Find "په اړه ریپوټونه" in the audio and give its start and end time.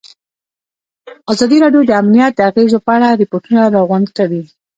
2.85-3.61